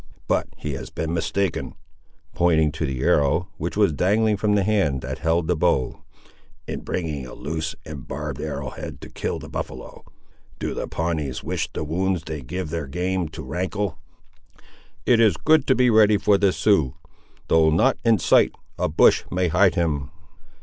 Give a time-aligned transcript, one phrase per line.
[0.27, 1.75] But he has been mistaken,"
[2.33, 6.01] pointing to the arrow, which was dangling from the hand that held the bow,
[6.67, 10.03] "in bringing a loose and barbed arrow head to kill the buffaloe.
[10.57, 13.99] Do the Pawnees wish the wounds they give their game to rankle?"
[15.05, 16.95] "It is good to be ready for the Sioux.
[17.47, 20.09] Though not in sight, a bush may hide him."